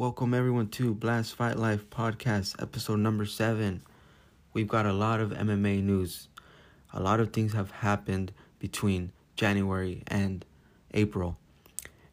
[0.00, 3.82] Welcome everyone to Blast Fight Life podcast, episode number seven.
[4.54, 6.28] We've got a lot of MMA news.
[6.94, 10.42] A lot of things have happened between January and
[10.94, 11.36] April.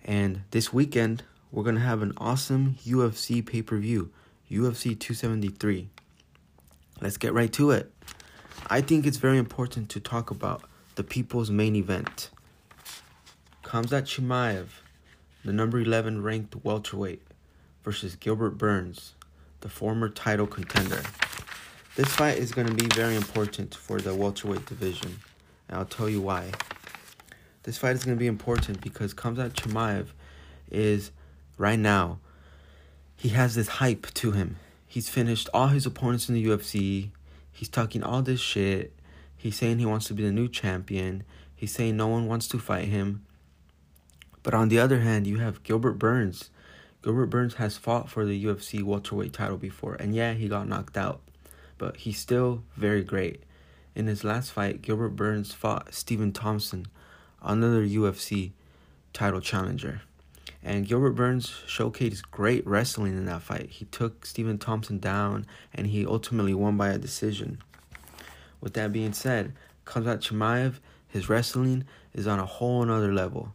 [0.03, 4.11] And this weekend, we're going to have an awesome UFC pay per view,
[4.51, 5.87] UFC 273.
[6.99, 7.89] Let's get right to it.
[8.69, 10.61] I think it's very important to talk about
[10.95, 12.31] the people's main event.
[13.63, 14.65] Khamzat Chimaev,
[15.45, 17.21] the number 11 ranked welterweight,
[17.87, 19.13] versus Gilbert Burns,
[19.61, 21.01] the former title contender.
[21.95, 25.21] This fight is going to be very important for the welterweight division,
[25.69, 26.51] and I'll tell you why.
[27.63, 30.07] This fight is going to be important because Khamzat Chimaev
[30.69, 31.11] is
[31.57, 32.19] right now
[33.15, 34.57] he has this hype to him.
[34.85, 37.11] He's finished all his opponents in the UFC.
[37.53, 38.99] He's talking all this shit.
[39.37, 41.23] He's saying he wants to be the new champion.
[41.55, 43.25] He's saying no one wants to fight him.
[44.43, 46.49] But on the other hand, you have Gilbert Burns.
[47.07, 50.97] Gilbert Burns has fought for the UFC welterweight title before, and yeah, he got knocked
[50.97, 51.21] out,
[51.77, 53.43] but he's still very great.
[53.95, 56.85] In his last fight, Gilbert Burns fought Stephen Thompson,
[57.41, 58.51] another UFC
[59.13, 60.01] title challenger.
[60.61, 63.69] And Gilbert Burns showcased great wrestling in that fight.
[63.69, 67.59] He took Stephen Thompson down and he ultimately won by a decision.
[68.59, 69.53] With that being said,
[69.85, 73.53] Khamzat Chimaev, his wrestling is on a whole nother level.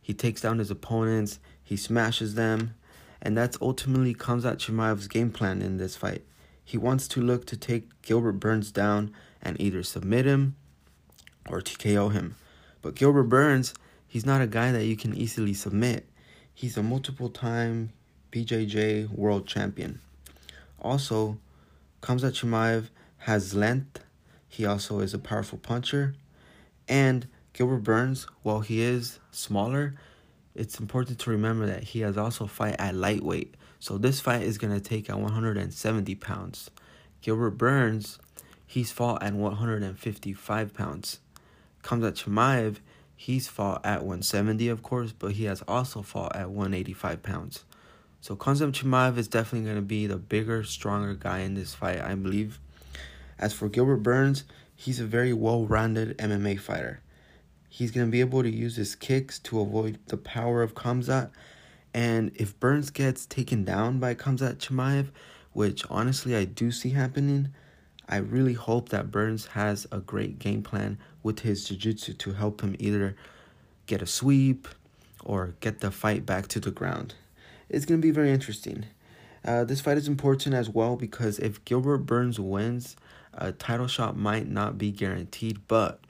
[0.00, 2.74] He takes down his opponents, he smashes them,
[3.22, 6.24] and that's ultimately Khamzat Chimaev's game plan in this fight.
[6.64, 10.56] He wants to look to take Gilbert Burns down and either submit him
[11.48, 12.34] or TKO him.
[12.82, 13.74] But Gilbert Burns,
[14.08, 16.08] he's not a guy that you can easily submit.
[16.52, 17.92] He's a multiple time
[18.32, 20.00] BJJ world champion.
[20.80, 21.38] Also,
[22.02, 24.04] Khamzat Chimaev has length.
[24.48, 26.14] He also is a powerful puncher.
[26.88, 29.94] And Gilbert Burns, while he is smaller,
[30.54, 33.54] it's important to remember that he has also fought at lightweight.
[33.78, 36.70] So this fight is going to take at 170 pounds.
[37.20, 38.18] Gilbert Burns,
[38.66, 41.20] he's fought at 155 pounds.
[41.82, 42.78] Khamzat Chimaev,
[43.22, 47.62] He's fought at 170, of course, but he has also fought at 185 pounds.
[48.20, 52.00] So Khamzat Chimaev is definitely going to be the bigger, stronger guy in this fight,
[52.00, 52.58] I believe.
[53.38, 54.42] As for Gilbert Burns,
[54.74, 57.01] he's a very well-rounded MMA fighter.
[57.74, 61.30] He's going to be able to use his kicks to avoid the power of Khamzat.
[61.94, 65.08] And if Burns gets taken down by Khamzat Chimaev,
[65.54, 67.48] which honestly I do see happening,
[68.06, 72.60] I really hope that Burns has a great game plan with his jiu-jitsu to help
[72.60, 73.16] him either
[73.86, 74.68] get a sweep
[75.24, 77.14] or get the fight back to the ground.
[77.70, 78.84] It's going to be very interesting.
[79.46, 82.96] Uh, this fight is important as well because if Gilbert Burns wins,
[83.32, 86.00] a title shot might not be guaranteed, but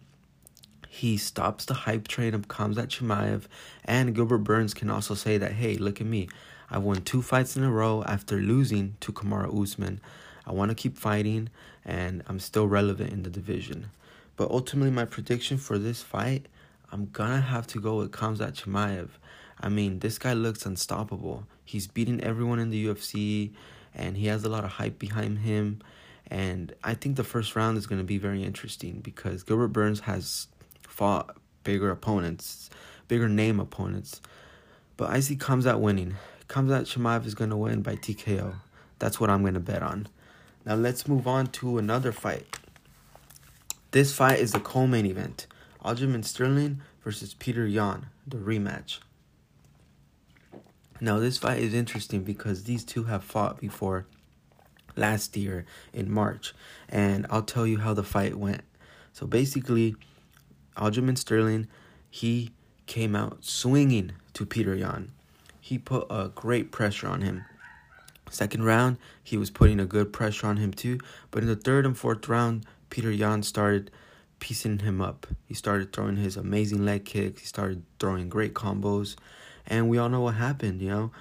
[0.92, 3.44] he stops the hype train of Khamzat Chimaev,
[3.82, 6.28] and Gilbert Burns can also say that, hey, look at me.
[6.70, 10.02] I won two fights in a row after losing to Kamaru Usman.
[10.46, 11.48] I want to keep fighting,
[11.82, 13.86] and I'm still relevant in the division.
[14.36, 16.44] But ultimately, my prediction for this fight,
[16.92, 19.08] I'm gonna have to go with Khamzat Chimaev.
[19.58, 21.46] I mean, this guy looks unstoppable.
[21.64, 23.52] He's beating everyone in the UFC,
[23.94, 25.80] and he has a lot of hype behind him.
[26.26, 30.48] And I think the first round is gonna be very interesting because Gilbert Burns has
[30.92, 32.68] fought bigger opponents,
[33.08, 34.20] bigger name opponents.
[34.96, 36.16] But I see Khamzat winning.
[36.48, 38.56] Khamzat Chimaev is gonna win by TKO.
[38.98, 40.08] That's what I'm gonna bet on.
[40.66, 42.58] Now let's move on to another fight.
[43.92, 45.46] This fight is the co-main event.
[45.82, 48.98] Aljamain Sterling versus Peter Yan, the rematch.
[51.00, 54.06] Now this fight is interesting because these two have fought before
[54.94, 56.54] last year in March,
[56.88, 58.62] and I'll tell you how the fight went.
[59.12, 59.96] So basically,
[60.76, 61.66] Aljamain Sterling,
[62.10, 62.50] he
[62.86, 65.12] came out swinging to Peter Yan.
[65.60, 67.44] He put a great pressure on him.
[68.30, 70.98] Second round, he was putting a good pressure on him too.
[71.30, 73.90] But in the third and fourth round, Peter Yan started
[74.40, 75.26] piecing him up.
[75.46, 77.40] He started throwing his amazing leg kicks.
[77.42, 79.16] He started throwing great combos.
[79.66, 81.12] And we all know what happened, you know.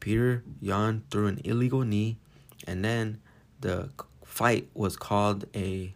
[0.00, 2.18] Peter Yan threw an illegal knee.
[2.66, 3.20] And then
[3.60, 3.90] the
[4.24, 5.94] fight was called a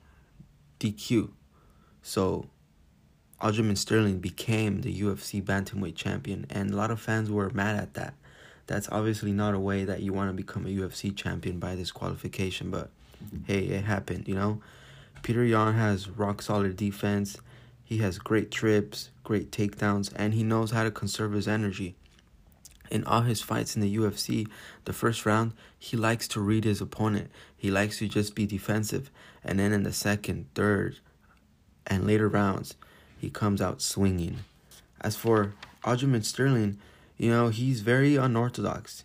[0.80, 1.30] DQ.
[2.02, 2.46] So
[3.42, 6.46] Aljamain Sterling became the UFC bantamweight champion.
[6.48, 8.14] And a lot of fans were mad at that
[8.66, 11.90] that's obviously not a way that you want to become a UFC champion by this
[11.90, 12.90] qualification, but
[13.46, 14.60] hey, it happened, you know?
[15.22, 17.36] Peter Yan has rock solid defense.
[17.84, 21.94] He has great trips, great takedowns, and he knows how to conserve his energy.
[22.90, 24.48] In all his fights in the UFC,
[24.84, 27.30] the first round, he likes to read his opponent.
[27.56, 29.10] He likes to just be defensive.
[29.44, 30.98] And then in the second, third,
[31.86, 32.74] and later rounds,
[33.22, 34.40] he comes out swinging.
[35.00, 35.54] As for
[35.84, 36.78] Aljamain Sterling,
[37.16, 39.04] you know, he's very unorthodox.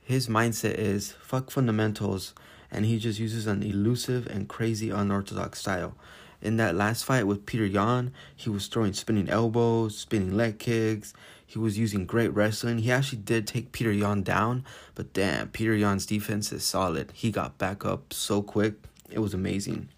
[0.00, 2.32] his mindset is fuck fundamentals,
[2.70, 5.94] and he just uses an elusive and crazy unorthodox style.
[6.40, 11.12] In that last fight with Peter Yan, he was throwing spinning elbows, spinning leg kicks.
[11.46, 12.78] He was using great wrestling.
[12.78, 14.64] He actually did take Peter Yan down,
[14.94, 17.12] but damn, Peter Yan's defense is solid.
[17.12, 18.76] He got back up so quick.
[19.10, 19.90] It was amazing.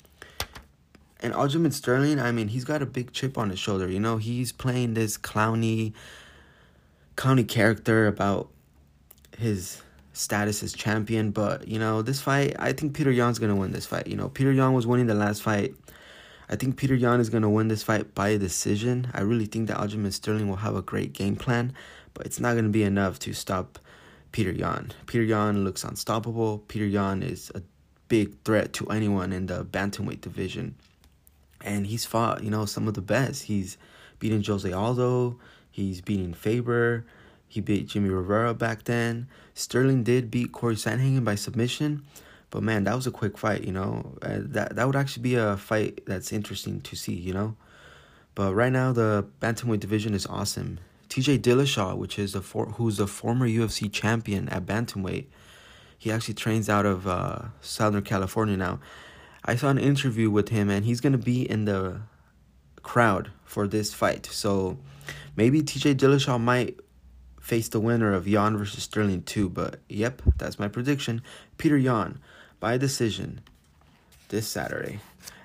[1.25, 3.91] And Aljamain Sterling, I mean, he's got a big chip on his shoulder.
[3.91, 5.95] You know, he's playing this clowny,
[7.17, 8.51] clowny character about
[9.39, 9.81] his
[10.13, 11.31] status as champion.
[11.31, 14.07] But you know, this fight, I think Peter Yan's gonna win this fight.
[14.07, 15.75] You know, Peter Yan was winning the last fight.
[16.51, 19.11] I think Peter Yan is gonna win this fight by a decision.
[19.15, 21.73] I really think that Aljamain Sterling will have a great game plan,
[22.13, 23.79] but it's not gonna be enough to stop
[24.33, 24.93] Peter Yan.
[25.07, 26.59] Peter Yan looks unstoppable.
[26.69, 27.63] Peter Yan is a
[28.09, 30.75] big threat to anyone in the bantamweight division
[31.65, 33.45] and he's fought, you know, some of the best.
[33.45, 33.77] He's
[34.21, 35.39] beaten Jose Aldo,
[35.71, 37.05] he's beating Faber,
[37.49, 39.27] he beat Jimmy Rivera back then.
[39.55, 42.05] Sterling did beat Corey Sandhagen by submission,
[42.51, 44.17] but man, that was a quick fight, you know.
[44.23, 47.57] Uh, that that would actually be a fight that's interesting to see, you know.
[48.35, 50.81] But right now, the bantamweight division is awesome.
[51.09, 51.39] T.J.
[51.39, 55.27] Dillashaw, which is the for, who's the former UFC champion at bantamweight,
[55.97, 58.81] he actually trains out of uh, Southern California now.
[59.45, 62.01] I saw an interview with him, and he's gonna be in the
[62.83, 64.27] crowd for this fight.
[64.27, 64.79] So
[65.37, 66.79] maybe TJ Dillashaw might
[67.41, 69.49] face the winner of Yan versus Sterling too.
[69.49, 71.23] But yep, that's my prediction.
[71.59, 72.19] Peter Yan
[72.59, 73.41] by decision
[74.29, 75.01] this Saturday.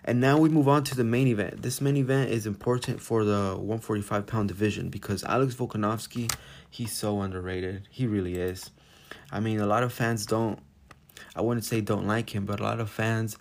[0.06, 1.62] And now we move on to the main event.
[1.62, 6.34] This main event is important for the 145 pound division because Alex Volkanovski,
[6.69, 7.88] he's so underrated.
[7.92, 8.72] He really is.
[9.31, 10.60] I mean, a lot of fans don't,
[11.36, 13.38] I wouldn't say don't like him, but a lot of fans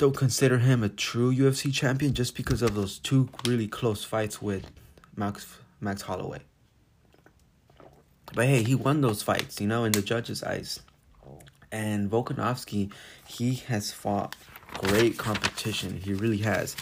[0.00, 4.40] don't consider him a true UFC champion just because of those two really close fights
[4.40, 4.70] with
[5.14, 6.40] Max Max Holloway.
[8.32, 10.80] But hey, he won those fights, you know, in the judges' eyes.
[11.70, 12.90] And Volkanovski,
[13.26, 14.36] he has fought
[14.72, 16.00] great competition.
[16.00, 16.76] He really has.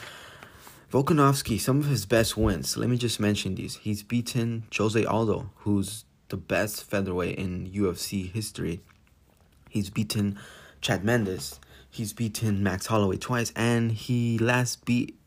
[0.92, 2.76] Volkanovski, some of his best wins.
[2.76, 3.78] Let me just mention these.
[3.78, 8.80] He's beaten Jose Aldo, who's the best featherweight in UFC history.
[9.68, 10.38] He's beaten
[10.80, 11.58] Chad Mendes.
[11.90, 15.18] He's beaten Max Holloway twice, and he last beat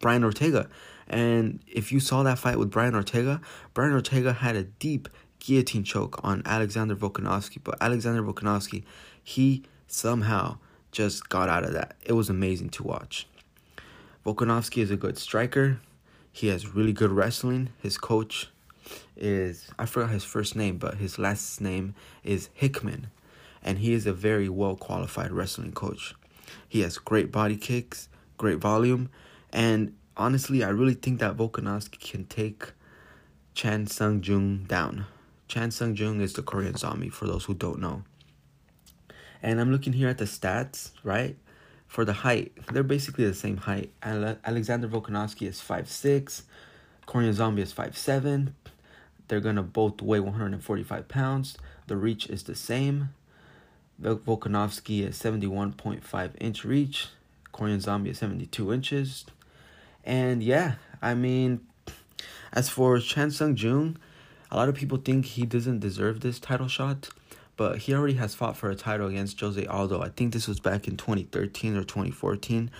[0.00, 0.68] Brian Ortega.
[1.08, 3.40] And if you saw that fight with Brian Ortega,
[3.74, 5.08] Brian Ortega had a deep
[5.40, 8.84] guillotine choke on Alexander Volkanovski, but Alexander Volkanovski,
[9.22, 10.58] he somehow
[10.92, 11.96] just got out of that.
[12.04, 13.26] It was amazing to watch.
[14.24, 15.80] Volkanovski is a good striker.
[16.30, 17.70] He has really good wrestling.
[17.82, 18.48] His coach
[19.16, 21.94] is I forgot his first name, but his last name
[22.24, 23.08] is Hickman
[23.62, 26.14] and he is a very well qualified wrestling coach.
[26.68, 29.10] He has great body kicks, great volume,
[29.52, 32.72] and honestly, I really think that Volkanovski can take
[33.54, 35.06] Chan Sung Jung down.
[35.48, 38.02] Chan Sung Jung is the Korean zombie, for those who don't know.
[39.42, 41.36] And I'm looking here at the stats, right?
[41.86, 43.92] For the height, they're basically the same height.
[44.02, 46.42] Alexander Volkanovski is 5'6,
[47.04, 48.54] Korean Zombie is 5'7.
[49.28, 51.58] They're gonna both weigh 145 pounds.
[51.86, 53.10] The reach is the same.
[54.00, 57.08] Volkanovski at 71.5 inch reach.
[57.52, 59.26] Korean Zombie at 72 inches.
[60.04, 61.60] And yeah, I mean,
[62.52, 63.98] as for Chan Sung Jung,
[64.50, 67.10] a lot of people think he doesn't deserve this title shot,
[67.56, 70.02] but he already has fought for a title against Jose Aldo.
[70.02, 72.70] I think this was back in 2013 or 2014.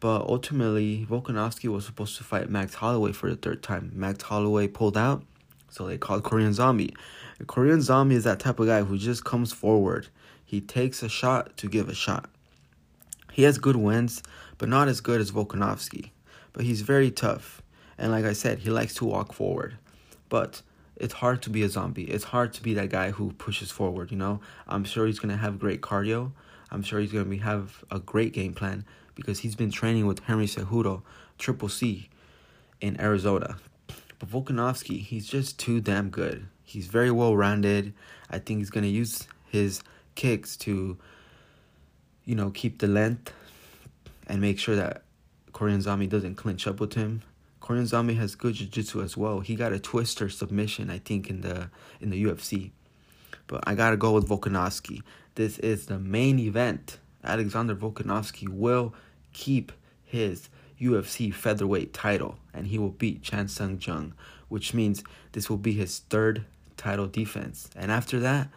[0.00, 3.92] But ultimately, Volkanovski was supposed to fight Max Holloway for the third time.
[3.94, 5.22] Max Holloway pulled out,
[5.68, 6.92] so they called Korean Zombie.
[7.38, 10.08] The Korean Zombie is that type of guy who just comes forward
[10.52, 12.28] he takes a shot to give a shot.
[13.32, 14.22] He has good wins,
[14.58, 16.10] but not as good as Volkanovski.
[16.52, 17.62] But he's very tough.
[17.96, 19.78] And like I said, he likes to walk forward.
[20.28, 20.60] But
[20.96, 22.04] it's hard to be a zombie.
[22.04, 24.40] It's hard to be that guy who pushes forward, you know?
[24.68, 26.32] I'm sure he's going to have great cardio.
[26.70, 30.18] I'm sure he's going to have a great game plan because he's been training with
[30.24, 31.00] Henry Cejudo,
[31.38, 32.10] Triple C,
[32.82, 33.56] in Arizona.
[34.18, 36.46] But Volkanovski, he's just too damn good.
[36.62, 37.94] He's very well rounded.
[38.28, 39.82] I think he's going to use his
[40.14, 40.96] kicks to,
[42.24, 43.32] you know, keep the length
[44.26, 45.02] and make sure that
[45.52, 47.22] Korean Zombie doesn't clinch up with him.
[47.60, 49.40] Korean Zombie has good jiu-jitsu as well.
[49.40, 52.70] He got a twister submission, I think, in the in the UFC.
[53.46, 55.02] But I gotta go with Volkanovski.
[55.36, 56.98] This is the main event.
[57.22, 58.94] Alexander Volkanovski will
[59.32, 59.72] keep
[60.04, 60.48] his
[60.80, 64.14] UFC featherweight title, and he will beat Chan Sung Jung,
[64.48, 66.44] which means this will be his third
[66.76, 67.70] title defense.
[67.76, 68.48] And after that,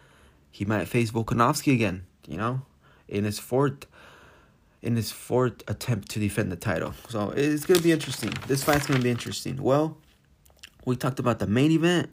[0.56, 2.62] he might face Volkanovski again, you know,
[3.08, 3.84] in his fourth
[4.80, 6.94] in his fourth attempt to defend the title.
[7.10, 8.32] So it's gonna be interesting.
[8.46, 9.62] This fight's gonna be interesting.
[9.62, 9.98] Well,
[10.86, 12.08] we talked about the main event.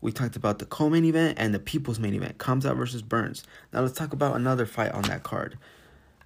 [0.00, 3.44] We talked about the co-main event and the people's main event, Khamzat versus Burns.
[3.72, 5.56] Now let's talk about another fight on that card.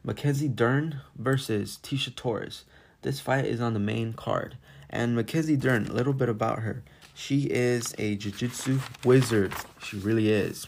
[0.02, 2.64] Mackenzie Dern versus Tecia Torres.
[3.02, 4.56] This fight is on the main card.
[4.88, 6.82] And Mackenzie Dern, a little bit about her.
[7.12, 9.52] She is a jiu-jitsu wizard.
[9.82, 10.66] She really is.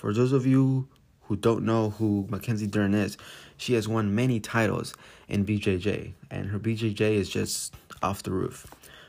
[0.00, 0.88] For those of you
[1.24, 3.18] who don't know who Mackenzie Dern is,
[3.58, 4.94] she has won many titles
[5.28, 8.66] in BJJ, and her BJJ is just off the roof.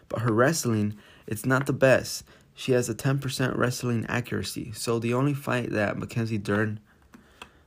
[0.09, 2.25] But her wrestling, it's not the best.
[2.55, 4.73] She has a 10% wrestling accuracy.
[4.73, 6.81] So the only fight that Mackenzie Dern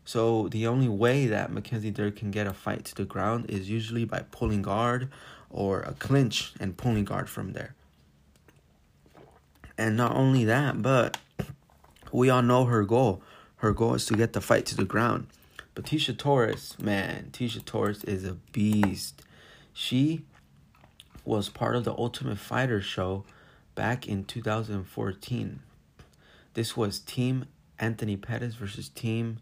[0.04, 3.71] so the only way that Mackenzie Dern can get a fight to the ground is
[3.71, 5.09] usually by pulling guard
[5.49, 7.75] or a clinch and pulling guard from there.
[9.78, 11.16] And not only that, but
[12.12, 13.23] we all know her goal.
[13.56, 15.26] Her goal is to get the fight to the ground.
[15.75, 19.23] But Tecia Torres, man, Tecia Torres is a beast.
[19.73, 20.25] She
[21.25, 23.25] was part of the Ultimate Fighter show
[23.75, 25.61] back in 2014.
[26.54, 27.46] This was Team
[27.78, 29.38] Anthony Pettis versus Team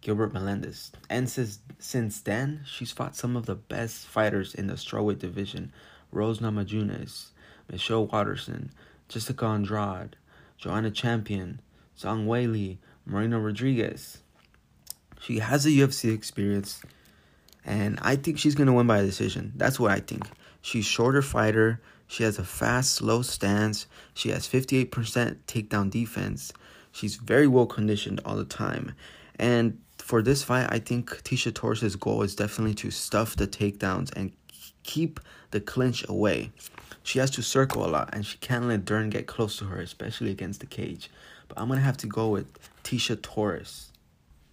[0.00, 0.90] Gilbert Melendez.
[1.08, 5.72] And since, since then, she's fought some of the best fighters in the strawweight division
[6.10, 7.28] Rose Namajunas,
[7.70, 8.70] Michelle Waterson,
[9.08, 10.16] Jessica Andrade,
[10.56, 11.60] Joanna Champion,
[11.98, 14.18] Zhang Weili, Marina Rodriguez.
[15.20, 16.80] She has a UFC experience,
[17.64, 19.52] and I think she's gonna win by decision.
[19.56, 20.24] That's what I think.
[20.62, 21.80] She's shorter fighter.
[22.06, 23.86] She has a fast, slow stance.
[24.14, 26.52] She has 58% takedown defense.
[26.92, 28.94] She's very well conditioned all the time.
[29.38, 34.10] And for this fight, I think Tecia Torres' goal is definitely to stuff the takedowns
[34.16, 34.32] and
[34.84, 36.52] keep the clinch away.
[37.02, 39.80] She has to circle a lot, and she can't let Dern get close to her,
[39.80, 41.10] especially against the cage.
[41.48, 43.90] But I'm gonna have to go with Tecia Torres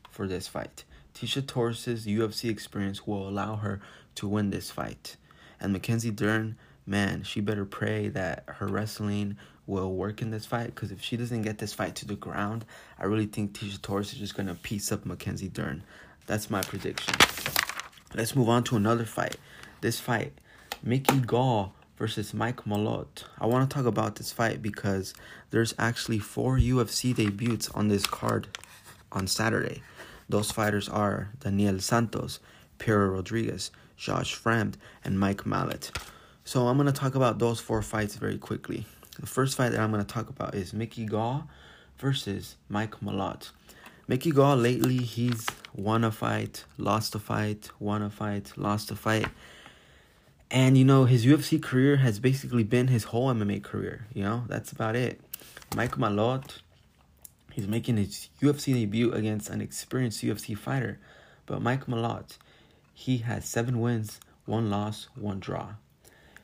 [0.09, 0.83] for this fight.
[1.13, 3.81] Tecia Torres' UFC experience will allow her
[4.15, 5.15] to win this fight.
[5.59, 9.37] And Mackenzie Dern, man, she better pray that her wrestling
[9.67, 12.65] will work in this fight because if she doesn't get this fight to the ground,
[12.99, 15.83] I really think Tecia Torres is just going to piece up Mackenzie Dern.
[16.27, 17.15] That's my prediction.
[18.13, 19.37] Let's move on to another fight.
[19.81, 20.33] This fight,
[20.83, 23.23] Mickey Gall versus Mike Malott.
[23.39, 25.13] I want to talk about this fight because
[25.51, 28.47] there's actually four UFC debuts on this card
[29.11, 29.81] on Saturday.
[30.27, 32.39] Those fighters are Daniel Santos,
[32.79, 35.95] Piera Rodriguez, Josh Fremd, and Mike Malott.
[36.43, 38.85] So I'm going to talk about those four fights very quickly.
[39.19, 41.47] The first fight that I'm going to talk about is Mickey Gall
[41.97, 43.51] versus Mike Malott.
[44.07, 48.95] Mickey Gall lately he's won a fight, lost a fight, won a fight, lost a
[48.95, 49.27] fight.
[50.51, 54.43] And you know, his UFC career has basically been his whole MMA career, you know?
[54.47, 55.19] That's about it.
[55.75, 56.59] Mike Malott
[57.55, 60.99] he's making his UFC debut against an experienced UFC fighter.
[61.45, 62.37] But Mike Malott,
[62.93, 65.75] he has 7 wins, 1 loss, 1 draw.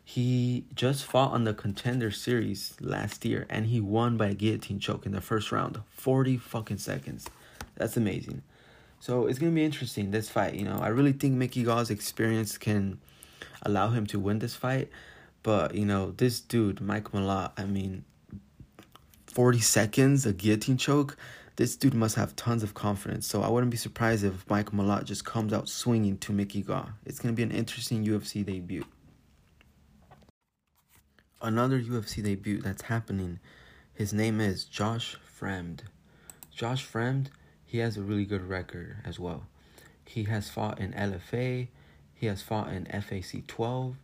[0.05, 4.79] He just fought on the contender series last year and he won by a guillotine
[4.79, 5.81] choke in the first round.
[5.89, 7.29] 40 fucking seconds.
[7.75, 8.41] That's amazing.
[9.01, 10.53] So it's gonna be interesting this fight.
[10.53, 12.99] You know, I really think Mickey Gall's experience can
[13.63, 14.89] allow him to win this fight.
[15.43, 18.03] But you know, this dude, Mike Malott, I mean,
[19.27, 21.17] 40 seconds, a guillotine choke.
[21.55, 23.27] This dude must have tons of confidence.
[23.27, 26.89] So I wouldn't be surprised if Mike Malott just comes out swinging to Mickey Gall.
[27.05, 28.85] It's gonna be an interesting UFC debut.
[31.41, 33.39] Another UFC debut that's happening.
[33.93, 35.81] His name is Josh Fremd.
[36.53, 37.27] Josh Fremd,
[37.65, 39.47] he has a really good record as well.
[40.05, 41.67] He has fought in LFA,
[42.21, 43.95] he has fought in FAC 12,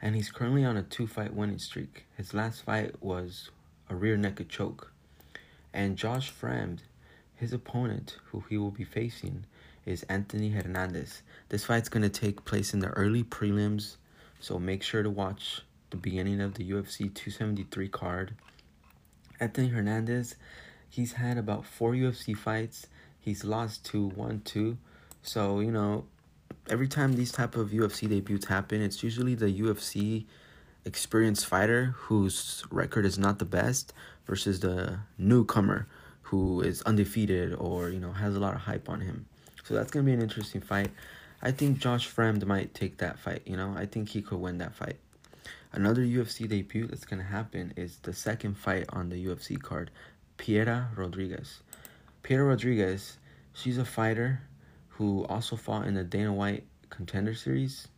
[0.00, 2.04] and he's currently on a two fight winning streak.
[2.16, 3.50] His last fight was
[3.90, 4.92] a rear naked choke.
[5.72, 6.82] And Josh Fremd,
[7.34, 9.44] his opponent, who he will be facing,
[9.84, 11.22] is Anthony Hernandez.
[11.48, 13.96] This fight's going to take place in the early prelims,
[14.38, 18.36] so make sure to watch the beginning of the UFC 273 card.
[19.40, 20.36] Anthony Hernandez,
[20.88, 22.86] he's had about four UFC fights.
[23.18, 24.78] He's lost two, one, two.
[25.22, 26.04] So, you know,
[26.68, 30.24] every time these type of UFC debuts happen, it's usually the UFC
[30.84, 33.92] experienced fighter whose record is not the best
[34.26, 35.86] versus the newcomer
[36.22, 39.26] who is undefeated or you know has a lot of hype on him.
[39.64, 40.90] So that's gonna be an interesting fight.
[41.42, 43.42] I think Josh Fremd might take that fight.
[43.44, 44.96] You know, I think he could win that fight.
[45.72, 49.90] Another UFC debut that's gonna happen is the second fight on the UFC card,
[50.38, 51.60] Piera Rodriguez.
[52.22, 53.18] Piera Rodriguez,
[53.52, 54.40] she's a fighter
[54.96, 57.88] who also fought in the Dana White Contender Series,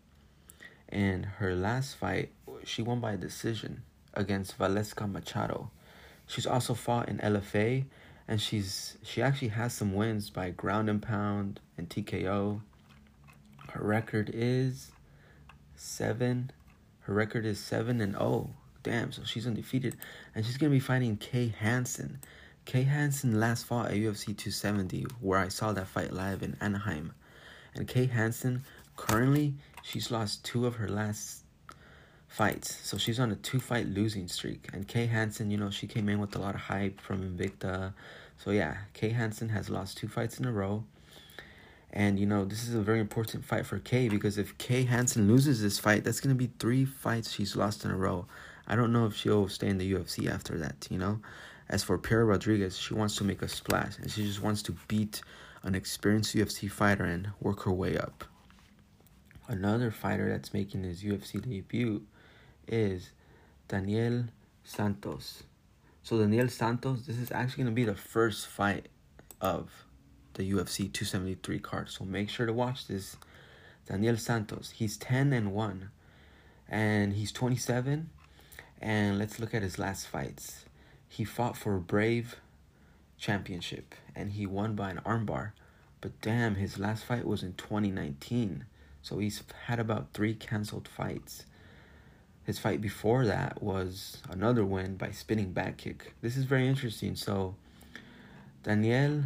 [0.89, 2.31] and her last fight
[2.65, 3.83] she won by decision
[4.15, 5.71] against Valeska Machado.
[6.27, 7.85] She's also fought in LFA,
[8.27, 12.63] and she's she actually has some wins by ground and pound and TKO.
[13.71, 14.91] Her record is
[15.75, 16.51] seven.
[17.01, 18.25] Her record is seven and zero.
[18.25, 18.51] Oh.
[18.83, 19.97] damn, so she's undefeated.
[20.35, 22.21] And she's to be fighting Kay Hansen.
[22.67, 27.13] Kay Hansen last fought at UFC 270, where I saw that fight live in Anaheim.
[27.77, 28.65] And Kay Hansen,
[28.97, 29.55] currently,
[29.85, 31.45] she's lost two of her last
[32.27, 32.77] fights.
[32.83, 34.69] So she's on a two fight losing streak.
[34.73, 37.95] And Kay Hansen, you know, she came in with a lot of hype from Invicta.
[38.37, 40.83] So yeah, Kay Hansen has lost two fights in a row.
[41.93, 45.29] And you know, this is a very important fight for Kay because if Kay Hansen
[45.29, 48.27] loses this fight, that's gonna be three fights she's lost in a row.
[48.67, 51.21] I don't know if she'll stay in the UFC after that, you know?
[51.69, 54.73] As for Piera Rodriguez, she wants to make a splash and she just wants to
[54.87, 55.23] beat
[55.63, 58.25] an experienced UFC fighter and work her way up.
[59.49, 62.03] Another fighter that's making his UFC debut
[62.69, 63.11] is
[63.69, 64.25] Daniel
[64.65, 65.43] Santos.
[66.03, 68.89] So Daniel Santos, this is actually going to be the first fight
[69.41, 69.71] of
[70.35, 71.91] the UFC 273 card.
[71.91, 73.17] So make sure to watch this.
[73.87, 75.91] Daniel Santos, he's 10 and 1
[76.69, 78.11] and he's 27
[78.81, 80.65] and let's look at his last fights.
[81.09, 82.37] He fought for a Brave
[83.19, 85.53] championship and he won by an armbar.
[86.01, 88.67] But damn, his last fight was in 2019.
[89.03, 91.47] So he's had about 3 canceled fights.
[92.45, 96.15] His fight before that was another win by spinning back kick.
[96.23, 97.17] This is very interesting.
[97.17, 97.57] So,
[98.63, 99.25] Daniel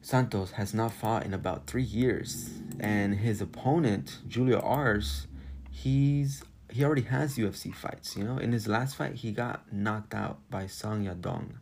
[0.00, 5.26] Santos has not fought in about three years, and his opponent Julio Arce,
[5.70, 8.16] he's he already has UFC fights.
[8.16, 11.52] You know, in his last fight, he got knocked out by Song Yadong,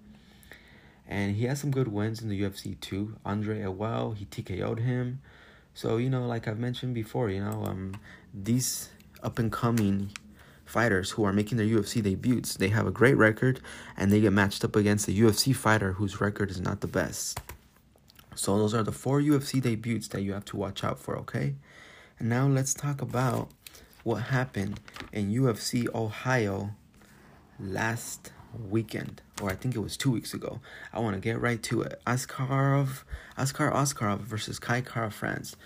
[1.07, 3.17] and he has some good wins in the UFC too.
[3.23, 5.21] Andre Ewell, he TKO'd him.
[5.75, 7.93] So you know, like I've mentioned before, you know, um,
[8.33, 8.89] these
[9.23, 10.13] up and coming
[10.65, 12.55] fighters who are making their UFC debuts.
[12.55, 13.61] They have a great record
[13.99, 17.41] and they get matched up against a UFC fighter whose record is not the best.
[18.35, 21.57] So those are the four UFC debuts that you have to watch out for, okay?
[22.19, 23.51] And now let's talk about
[24.05, 24.81] what happened
[25.13, 26.71] in UFC Ohio
[27.61, 28.33] last
[28.69, 30.61] weekend, or I think it was two weeks ago.
[30.93, 32.01] I want to get right to it.
[32.07, 33.05] Askarov,
[33.39, 35.57] Askar Askarov versus Kai Kara-France.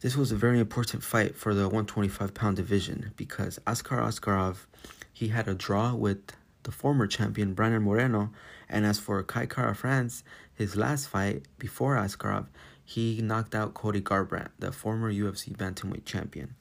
[0.00, 4.66] This was a very important fight for the 125 pound division because Askar Askarov,
[5.12, 6.32] he had a draw with
[6.64, 8.30] the former champion Brandon Moreno,
[8.68, 10.22] and as for Kai Kara-France,
[10.54, 12.46] his last fight before Askarov,
[12.84, 16.54] he knocked out Cody Garbrandt, the former UFC bantamweight champion.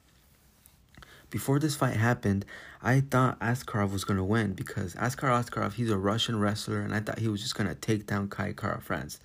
[1.34, 2.46] Before this fight happened,
[2.80, 6.94] I thought Askarov was going to win because Askar Askarov, he's a Russian wrestler, and
[6.94, 9.20] I thought he was just going to take down Kai Kara-France.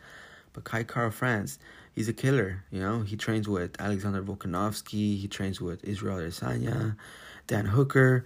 [0.55, 1.59] But Kai Kara-France,
[1.93, 2.65] he's a killer.
[2.71, 5.19] You know, he trains with Alexander Volkanovski.
[5.19, 6.97] He trains with Israel Adesanya,
[7.47, 8.25] Dan Hooker.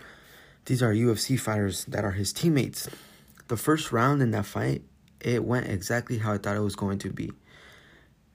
[0.66, 2.88] These are UFC fighters that are his teammates.
[3.48, 4.82] The first round in that fight,
[5.20, 7.32] it went exactly how I thought it was going to be.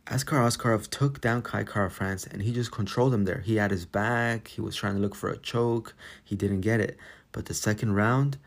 [0.09, 3.41] Askar Askarov took down Kai Kara-France and he just controlled him there.
[3.41, 4.47] He had his back.
[4.47, 5.93] He was trying to look for a choke.
[6.23, 6.97] He didn't get it.
[7.33, 8.37] But the second round,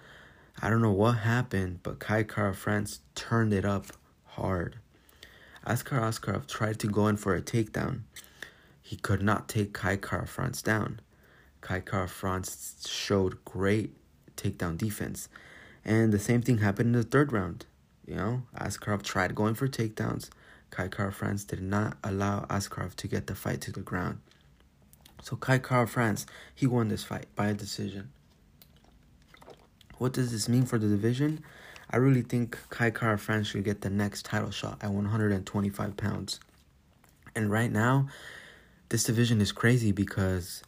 [0.62, 3.88] I don't know what happened, but Kai Kara-France turned it up
[4.24, 4.76] hard.
[5.66, 8.00] Askar Askarov tried to go in for a takedown.
[8.80, 11.00] He could not take Kai Kara-France down.
[11.60, 13.94] Kai Kara-France showed great
[14.34, 15.28] takedown defense.
[15.84, 17.66] And the same thing happened in the third round.
[18.06, 20.30] You know, Askarov tried going for takedowns.
[20.70, 24.20] Kai Kara-France did not allow Askarov to get the fight to the ground.
[25.22, 28.11] So Kai Kara-France, he won this fight by a decision.
[29.98, 31.44] What does this mean for the division?
[31.90, 36.40] I really think Kai Kara-France should get the next title shot at 125 pounds.
[37.35, 38.09] And right now,
[38.88, 40.62] this division is crazy because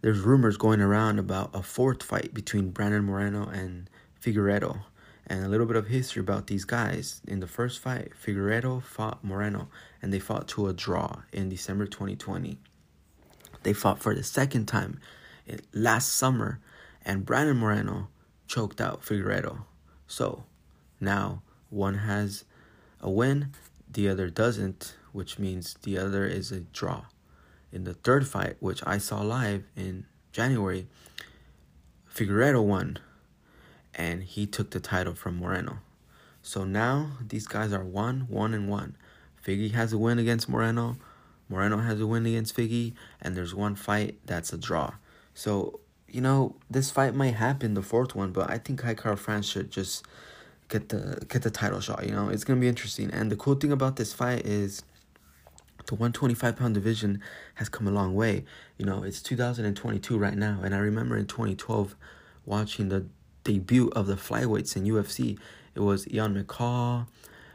[0.00, 3.88] there's rumors going around about a fourth fight between Brandon Moreno and
[4.20, 4.80] Figueiredo.
[5.28, 7.20] And a little bit of history about these guys.
[7.26, 9.68] In the first fight, Figueiredo fought Moreno,
[10.00, 12.58] and they fought to a draw in December 2020.
[13.64, 15.00] They fought for the second time
[15.72, 16.60] last summer,
[17.04, 18.08] and Brandon Moreno
[18.46, 19.64] choked out Figueiredo.
[20.06, 20.44] So
[21.00, 22.44] now one has
[23.00, 23.52] a win,
[23.90, 27.06] the other doesn't, which means the other is a draw.
[27.72, 30.86] In the third fight, which I saw live in January,
[32.14, 32.98] Figueiredo won
[33.96, 35.78] and he took the title from Moreno.
[36.42, 38.96] So now these guys are one, one, and one.
[39.44, 40.96] Figgy has a win against Moreno.
[41.48, 44.94] Moreno has a win against Figgy, and there's one fight that's a draw.
[45.34, 49.46] So you know, this fight might happen, the fourth one, but I think Kai Kara-France
[49.46, 50.06] should just
[50.68, 52.06] get the get the title shot.
[52.06, 53.10] You know, it's gonna be interesting.
[53.10, 54.82] And the cool thing about this fight is
[55.86, 57.20] the 125 pound division
[57.54, 58.44] has come a long way.
[58.78, 61.96] You know, it's 2022 right now, and I remember in 2012
[62.44, 63.06] watching the
[63.46, 65.38] debut of the flyweights in UFC.
[65.74, 67.06] It was Ian McCall,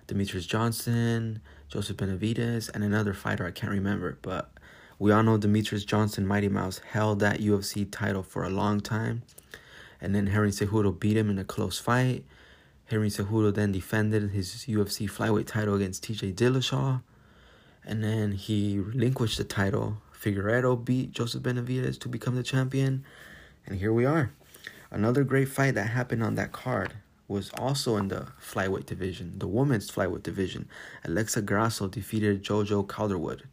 [0.08, 4.52] Demetrious Johnson, Joseph Benavidez, and another fighter I can't remember, but
[5.00, 9.24] we all know Demetrious Johnson, Mighty Mouse, held that UFC title for a long time.
[10.00, 12.24] And then Henry Cejudo beat him in a close fight.
[12.86, 17.02] Henry Cejudo then defended his UFC flyweight title against TJ Dillashaw.
[17.86, 19.98] And then he relinquished the title.
[20.18, 23.04] Figueiredo beat Joseph Benavidez to become the champion.
[23.66, 24.32] And here we are.
[24.92, 26.96] Another great fight that happened on that card
[27.30, 30.68] was also in the flyweight division, the women's flyweight division.
[31.06, 33.44] Alexa Grasso defeated Jojo Calderwood.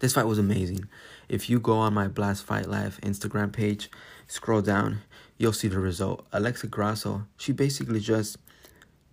[0.00, 0.86] This fight was amazing.
[1.30, 3.90] If you go on my Blast Fight Life Instagram page,
[4.26, 5.00] scroll down,
[5.38, 6.26] you'll see the result.
[6.30, 8.36] Alexa Grasso, she basically just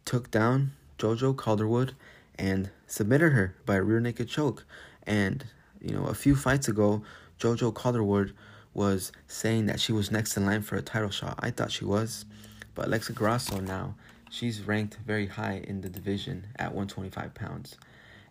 [0.04, 1.94] took down Jojo Calderwood
[2.38, 4.66] and submitted her by rear naked choke.
[5.04, 5.46] And,
[5.80, 7.04] you know, a few fights ago,
[7.40, 8.34] Jojo Calderwood
[8.74, 11.40] was saying that she was next in line for a title shot.
[11.40, 12.26] I thought she was.
[12.74, 13.96] But Alexa Grasso now,
[14.30, 17.78] she's ranked very high in the division at 125 pounds.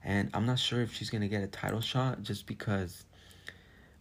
[0.02, 3.04] And I'm not sure if she's going to get a title shot just because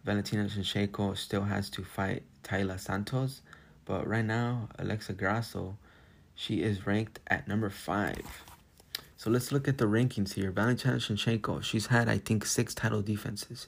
[0.05, 3.41] Valentina Shevchenko still has to fight Taila Santos.
[3.83, 5.77] But right now, Alexa Grasso,
[6.35, 8.43] she is ranked at number five.
[9.17, 10.51] So let's look at the rankings here.
[10.51, 13.67] Valentina Shevchenko, she's had, I think, six title defenses.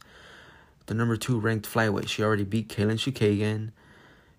[0.88, 3.72] The number two ranked flyweight, she already beat Katlyn Chookagian.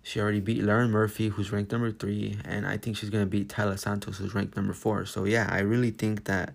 [0.03, 3.47] She already beat Lauren Murphy, who's ranked number three, and I think she's gonna beat
[3.47, 5.05] Taila Santos, who's ranked number four.
[5.05, 6.53] So yeah, I really think that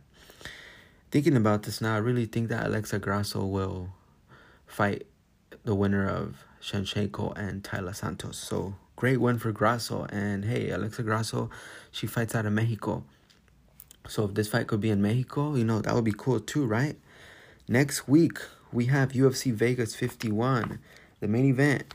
[1.11, 3.88] thinking about this now, I really think that Alexa Grasso will
[4.66, 5.07] fight
[5.64, 8.37] the winner of Shevchenko and Taila Santos.
[8.37, 11.48] So great win for Grasso, and hey, Alexa Grasso,
[11.90, 13.03] she fights out of Mexico.
[14.09, 16.66] So if this fight could be in Mexico, you know that would be cool too,
[16.66, 16.96] right?
[17.66, 18.40] Next week
[18.72, 20.78] we have UFC Vegas 51,
[21.20, 21.94] the main event.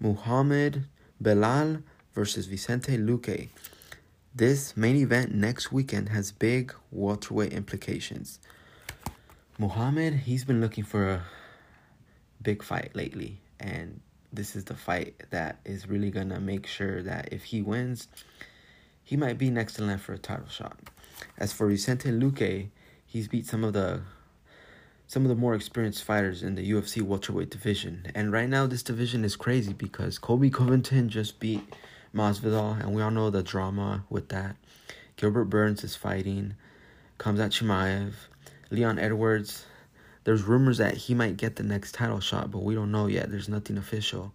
[0.00, 0.86] Muhammad
[1.22, 1.82] Belal
[2.14, 3.48] versus Vicente Luque.
[4.34, 8.38] This main event next weekend has big welterweight implications.
[9.58, 11.22] Muhammad, he's been looking for a
[12.40, 14.00] big fight lately, and
[14.32, 18.06] this is the fight that is really gonna make sure that if he wins,
[19.02, 20.78] he might be next in line for a title shot.
[21.38, 22.68] As for Vicente Luque,
[23.04, 24.02] he's beat some of the
[25.08, 28.12] some of the more experienced fighters in the UFC welterweight division.
[28.14, 31.62] And right now, this division is crazy because Colby Covington just beat
[32.14, 34.56] Masvidal, and we all know the drama with that.
[35.16, 36.54] Gilbert Burns is fighting,
[37.18, 38.12] Khamzat Chimaev,
[38.70, 39.64] Leon Edwards.
[40.24, 43.30] There's rumors that he might get the next title shot, but we don't know yet.
[43.30, 44.34] There's nothing official.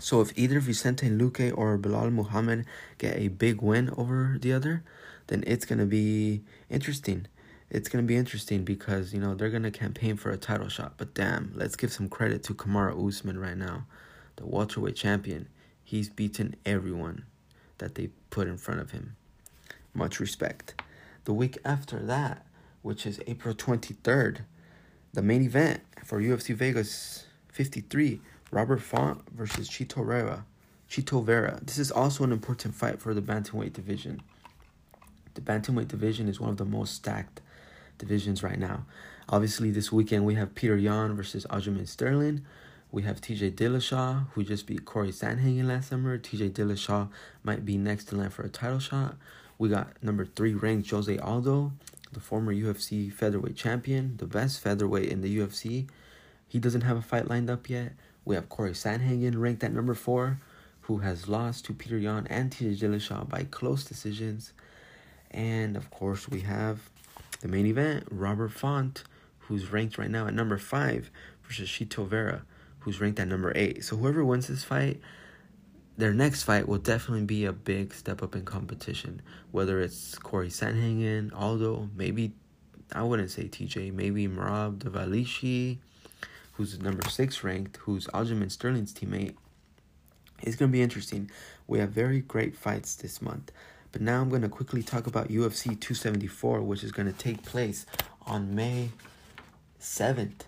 [0.00, 2.66] So if either Vicente Luque or Belal Muhammad
[2.98, 4.82] get a big win over the other,
[5.28, 7.28] then it's gonna be interesting
[7.72, 10.68] it's going to be interesting because, you know, they're going to campaign for a title
[10.68, 10.92] shot.
[10.98, 13.86] But damn, let's give some credit to Kamaru Usman right now,
[14.36, 15.48] the welterweight champion.
[15.82, 17.24] He's beaten everyone
[17.78, 19.16] that they put in front of him.
[19.94, 20.82] Much respect.
[21.24, 22.44] The week after that,
[22.82, 24.40] which is April 23rd,
[25.14, 30.44] the main event for UFC Vegas 53, Robert Font versus Chito Vera.
[30.90, 31.58] Chito Vera.
[31.62, 34.20] This is also an important fight for the bantamweight division.
[35.32, 37.40] The bantamweight division is one of the most stacked
[38.02, 38.84] divisions right now.
[39.28, 42.44] Obviously, this weekend we have Peter Yan versus Aljamain Sterling.
[42.90, 46.18] We have TJ Dillashaw, who just beat Corey Sandhagen last summer.
[46.18, 47.08] TJ Dillashaw
[47.44, 49.16] might be next in line for a title shot.
[49.56, 51.72] We got number three ranked Jose Aldo,
[52.12, 55.88] the former UFC featherweight champion, the best featherweight in the UFC.
[56.48, 57.92] He doesn't have a fight lined up yet.
[58.24, 60.38] We have Corey Sandhagen ranked at number four,
[60.82, 64.52] who has lost to Peter Yan and TJ Dillashaw by close decisions.
[65.30, 66.90] And of course, we have
[67.42, 69.02] the main event, Robert Font,
[69.40, 71.10] who's ranked right now at number five,
[71.42, 72.44] versus Chito Vera,
[72.80, 73.84] who's ranked at number eight.
[73.84, 75.00] So whoever wins this fight,
[75.96, 79.20] their next fight will definitely be a big step up in competition.
[79.50, 82.32] Whether it's Corey Sandhagen, Aldo, maybe
[82.92, 85.78] I wouldn't say TJ, maybe Merab Dvalishvili,
[86.52, 89.34] who's number six ranked, who's Aljamain Sterling's teammate.
[90.42, 91.30] It's gonna be interesting.
[91.66, 93.50] We have very great fights this month.
[93.92, 97.42] But now I'm going to quickly talk about UFC 274, which is going to take
[97.44, 97.86] place
[98.26, 98.90] on May
[99.78, 100.40] 7th,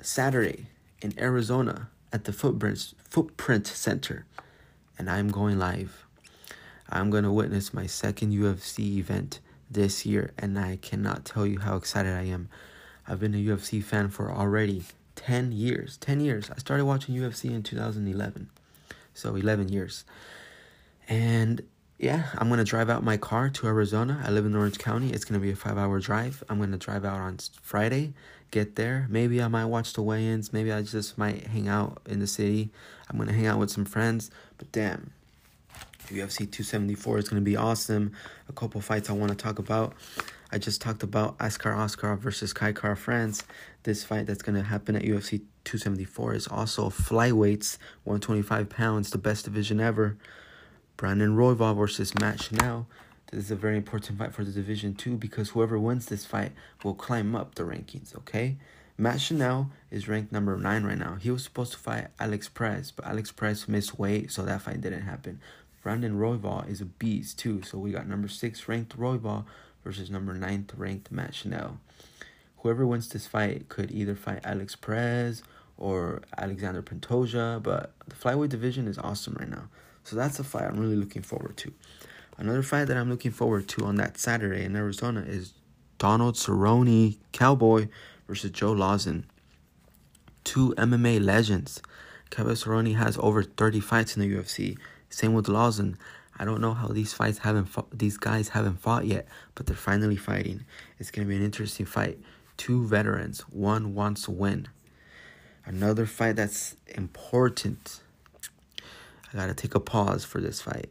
[0.00, 0.66] Saturday,
[1.02, 4.24] in Arizona at the Footprint, Footprint Center.
[4.96, 6.06] And I'm going live.
[6.88, 11.58] I'm going to witness my second UFC event this year, and I cannot tell you
[11.58, 12.48] how excited I am.
[13.08, 14.84] I've been a UFC fan for already
[15.16, 15.96] 10 years.
[15.98, 16.50] 10 years.
[16.50, 18.50] I started watching UFC in 2011.
[19.12, 20.04] So 11 years.
[21.08, 21.62] And
[21.98, 24.22] yeah, I'm gonna drive out my car to Arizona.
[24.24, 25.12] I live in Orange County.
[25.12, 26.42] It's gonna be a five hour drive.
[26.48, 28.14] I'm gonna drive out on Friday,
[28.50, 29.06] get there.
[29.08, 30.52] Maybe I might watch the weigh ins.
[30.52, 32.70] Maybe I just might hang out in the city.
[33.08, 34.30] I'm gonna hang out with some friends.
[34.58, 35.12] But damn,
[36.08, 38.12] UFC 274 is gonna be awesome.
[38.48, 39.94] A couple fights I wanna talk about.
[40.50, 43.44] I just talked about Askar Oscar versus Kai Kara-France.
[43.84, 49.44] This fight that's gonna happen at UFC 274 is also flyweights, 125 pounds, the best
[49.44, 50.16] division ever.
[50.96, 52.86] Brandon Royval versus Matt Schnell.
[53.30, 56.52] This is a very important fight for the division too because whoever wins this fight
[56.84, 58.58] will climb up the rankings, okay?
[58.96, 61.16] Matt Schnell is ranked number 9 right now.
[61.16, 64.82] He was supposed to fight Alex Perez, but Alex Perez missed weight, so that fight
[64.82, 65.40] didn't happen.
[65.82, 69.46] Brandon Royval is a beast too, so we got number 6 ranked Royval
[69.82, 71.80] versus number 9th ranked Matt Schnell.
[72.58, 75.42] Whoever wins this fight could either fight Alex Perez
[75.76, 79.68] or Alexander Pantoja, but the flyweight division is awesome right now.
[80.04, 81.72] So that's a fight I'm really looking forward to.
[82.36, 85.54] Another fight that I'm looking forward to on that Saturday in Arizona is
[85.98, 87.88] Donald Cerrone, Cowboy,
[88.26, 89.24] versus Joe Lauzon.
[90.42, 91.80] Two MMA legends.
[92.30, 94.76] Kevin Cerrone has over 30 fights in the UFC.
[95.08, 95.96] Same with Lauzon.
[96.36, 99.76] I don't know how these fights haven't fought, these guys haven't fought yet, but they're
[99.76, 100.64] finally fighting.
[100.98, 102.18] It's gonna be an interesting fight.
[102.56, 103.40] Two veterans.
[103.42, 104.68] One wants to win.
[105.64, 108.00] Another fight that's important.
[109.34, 110.90] I gotta take a pause for this fight.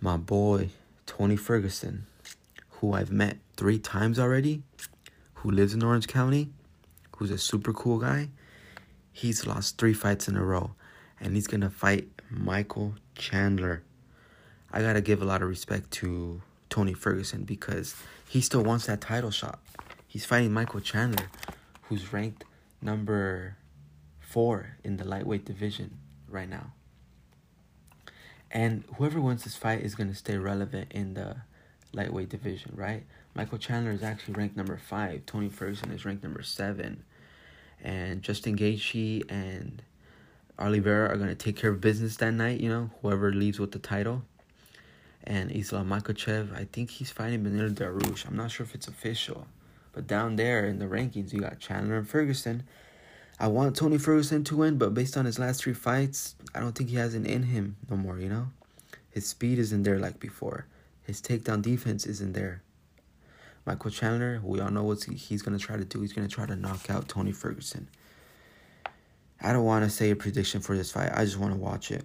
[0.00, 0.70] My boy
[1.06, 2.06] Tony Ferguson,
[2.70, 4.62] who I've met three times already,
[5.34, 6.50] who lives in Orange County,
[7.16, 8.28] who's a super cool guy.
[9.10, 10.70] He's lost three fights in a row,
[11.20, 13.82] and he's gonna fight Michael Chandler.
[14.72, 16.40] I gotta give a lot of respect to
[16.70, 17.96] Tony Ferguson because
[18.28, 19.58] he still wants that title shot.
[20.06, 21.26] He's fighting Michael Chandler,
[21.82, 22.44] who's ranked
[22.80, 23.56] number
[24.20, 26.72] four in the lightweight division right now.
[28.50, 31.36] And whoever wins this fight is going to stay relevant in the
[31.92, 33.04] lightweight division, right?
[33.34, 35.26] Michael Chandler is actually ranked number five.
[35.26, 37.04] Tony Ferguson is ranked number seven.
[37.82, 39.82] And Justin Gaethje and
[40.58, 43.72] Oliveira are going to take care of business that night, you know, whoever leaves with
[43.72, 44.22] the title.
[45.22, 48.26] And Islam Makhachev, I think he's fighting Beneil Dariush.
[48.26, 49.46] I'm not sure if it's official.
[49.92, 52.64] But down there in the rankings, you got Chandler and Ferguson.
[53.40, 56.72] I want Tony Ferguson to win, but based on his last three fights, I don't
[56.72, 58.48] think he has it in him no more, you know?
[59.10, 60.66] His speed isn't there like before.
[61.02, 62.62] His takedown defense isn't there.
[63.64, 66.00] Michael Chandler, we all know what he's going to try to do.
[66.00, 67.88] He's going to try to knock out Tony Ferguson.
[69.40, 71.10] I don't want to say a prediction for this fight.
[71.14, 72.04] I just want to watch it.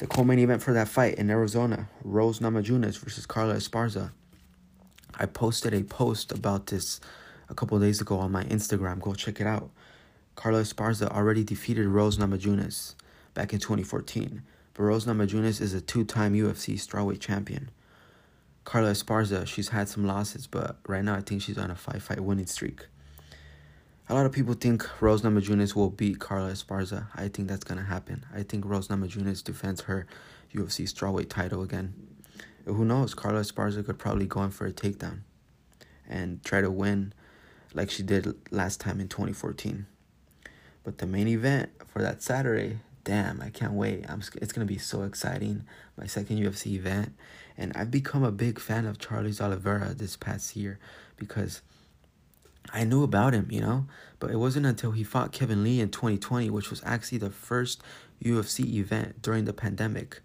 [0.00, 4.10] The co-main event for that fight in Arizona, Rose Namajunas versus Carla Esparza.
[5.18, 7.00] I posted a post about this
[7.48, 9.00] a couple days ago on my Instagram.
[9.00, 9.70] Go check it out.
[10.40, 12.94] Carla Esparza already defeated Rose Namajunas
[13.34, 17.70] back in 2014, but Rose Namajunas is a two-time UFC strawweight champion.
[18.64, 22.20] Carla Esparza, she's had some losses, but right now I think she's on a five-fight
[22.20, 22.86] winning streak.
[24.08, 27.08] A lot of people think Rose Namajunas will beat Carla Esparza.
[27.14, 28.24] I think that's gonna happen.
[28.34, 30.06] I think Rose Namajunas defends her
[30.54, 31.92] UFC strawweight title again.
[32.64, 33.12] Who knows?
[33.12, 35.18] Carla Esparza could probably go in for a takedown
[36.08, 37.12] and try to win
[37.74, 39.84] like she did last time in 2014.
[40.82, 44.04] But the main event for that Saturday, damn, I can't wait.
[44.08, 45.64] I'm it's going to be so exciting.
[45.96, 47.14] My second UFC event
[47.60, 50.78] and I've become a big fan of Charles Oliveira this past year
[51.16, 51.60] because
[52.72, 53.86] I knew about him, you know,
[54.18, 57.82] but it wasn't until he fought Kevin Lee in 2020, which was actually the first
[58.24, 60.22] UFC event during the pandemic.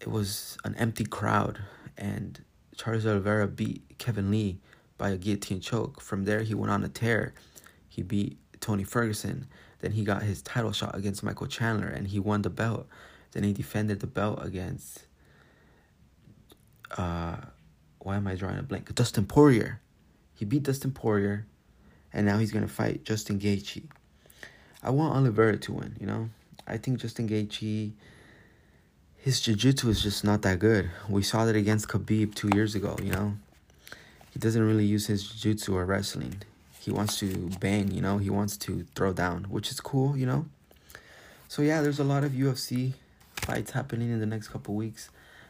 [0.00, 1.60] It was an empty crowd,
[1.98, 2.42] and
[2.74, 4.60] Charles Oliveira beat Kevin Lee
[4.96, 6.00] by a guillotine choke.
[6.00, 7.34] From there, he went on a tear.
[7.86, 9.46] He beat Tony Ferguson.
[9.80, 12.86] Then he got his title shot against Michael Chandler and he won the belt.
[13.32, 15.04] Then he defended the belt against
[16.96, 17.36] uh
[17.98, 18.94] why am I drawing a blank?
[18.94, 19.80] Dustin Poirier.
[20.34, 21.46] He beat Dustin Poirier
[22.10, 23.84] and now he's gonna fight Justin Gaethje.
[24.82, 26.30] I want Oliveira to win, you know?
[26.66, 27.92] I think Justin Gaethje
[29.18, 30.90] his jiu-jitsu is just not that good.
[31.08, 33.36] We saw that against Khabib 2 years ago, you know?
[34.30, 36.42] He doesn't really use his jiu-jitsu or wrestling
[36.84, 40.26] he wants to bang, you know, he wants to throw down, which is cool, you
[40.26, 40.44] know.
[41.48, 42.92] So yeah, there's a lot of UFC
[43.36, 45.08] fights happening in the next couple weeks.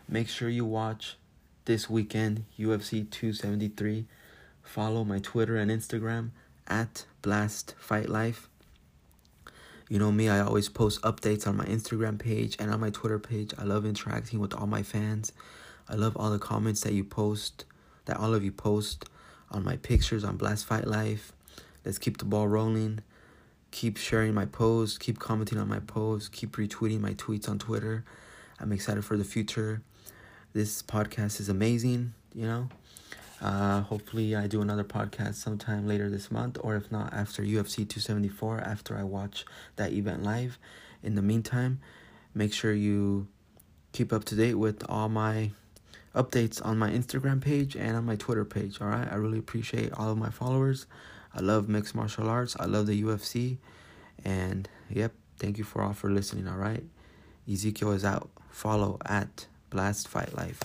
[0.08, 1.16] Make sure you watch
[1.64, 4.04] this weekend UFC 273.
[4.62, 6.30] Follow my Twitter and Instagram
[6.68, 8.48] at Blast Fight Life.
[9.88, 13.18] You know me, I always post updates on my Instagram page and on my Twitter
[13.18, 13.52] page.
[13.58, 15.32] I love interacting with all my fans.
[15.88, 17.64] I love all the comments that you post,
[18.04, 19.06] that all of you post
[19.54, 21.32] on my pictures on Blast Fight Life.
[21.84, 23.00] Let's keep the ball rolling.
[23.70, 28.04] Keep sharing my posts, keep commenting on my posts, keep retweeting my tweets on Twitter.
[28.60, 29.82] I'm excited for the future.
[30.52, 32.68] This podcast is amazing, you know.
[33.40, 37.78] Uh, hopefully, I do another podcast sometime later this month, or if not, after UFC
[37.78, 39.44] 274, after I watch
[39.76, 40.58] that event live.
[41.02, 41.80] In the meantime,
[42.32, 43.26] make sure you
[43.92, 45.50] keep up to date with all my
[46.14, 48.80] updates on my Instagram page and on my Twitter page.
[48.80, 50.86] All right, I really appreciate all of my followers.
[51.34, 52.56] I love mixed martial arts.
[52.58, 53.58] I love the UFC,
[54.24, 56.46] and yep, thank you for all for listening.
[56.46, 56.84] All right,
[57.50, 58.30] Ezekiel is out.
[58.50, 60.60] Follow at Blast Fight Life.